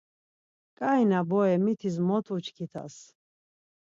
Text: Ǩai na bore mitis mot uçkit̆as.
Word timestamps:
Ǩai 0.77 1.01
na 1.09 1.19
bore 1.29 1.55
mitis 1.63 1.95
mot 2.07 2.25
uçkit̆as. 2.35 2.95